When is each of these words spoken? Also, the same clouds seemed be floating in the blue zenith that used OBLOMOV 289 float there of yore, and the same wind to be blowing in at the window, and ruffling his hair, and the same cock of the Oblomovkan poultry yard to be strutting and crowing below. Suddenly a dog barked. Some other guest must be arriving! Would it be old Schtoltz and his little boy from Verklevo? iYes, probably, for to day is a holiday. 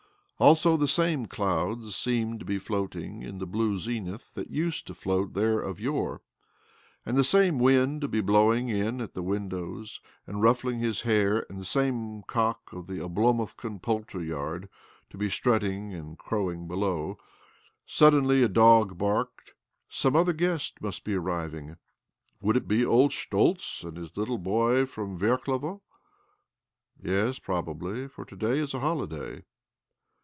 Also, 0.41 0.75
the 0.75 0.87
same 0.87 1.27
clouds 1.27 1.95
seemed 1.95 2.47
be 2.47 2.57
floating 2.57 3.21
in 3.21 3.37
the 3.37 3.45
blue 3.45 3.77
zenith 3.77 4.33
that 4.33 4.49
used 4.49 4.87
OBLOMOV 4.87 4.95
289 5.03 5.03
float 5.03 5.33
there 5.35 5.59
of 5.59 5.79
yore, 5.79 6.21
and 7.05 7.15
the 7.15 7.23
same 7.23 7.59
wind 7.59 8.01
to 8.01 8.07
be 8.07 8.21
blowing 8.21 8.67
in 8.67 9.01
at 9.01 9.13
the 9.13 9.21
window, 9.21 9.83
and 10.25 10.41
ruffling 10.41 10.79
his 10.79 11.01
hair, 11.01 11.45
and 11.47 11.59
the 11.59 11.63
same 11.63 12.23
cock 12.23 12.73
of 12.73 12.87
the 12.87 12.97
Oblomovkan 13.07 13.79
poultry 13.83 14.29
yard 14.29 14.67
to 15.11 15.17
be 15.19 15.29
strutting 15.29 15.93
and 15.93 16.17
crowing 16.17 16.67
below. 16.67 17.19
Suddenly 17.85 18.41
a 18.41 18.47
dog 18.49 18.97
barked. 18.97 19.53
Some 19.89 20.15
other 20.15 20.33
guest 20.33 20.81
must 20.81 21.03
be 21.03 21.13
arriving! 21.13 21.75
Would 22.41 22.57
it 22.57 22.67
be 22.67 22.83
old 22.83 23.11
Schtoltz 23.11 23.83
and 23.83 23.95
his 23.95 24.17
little 24.17 24.39
boy 24.39 24.85
from 24.87 25.19
Verklevo? 25.19 25.81
iYes, 27.03 27.39
probably, 27.39 28.07
for 28.07 28.25
to 28.25 28.35
day 28.35 28.57
is 28.57 28.73
a 28.73 28.79
holiday. 28.79 29.43